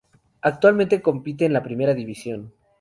[0.41, 2.51] Actualmente compite en la Primera División.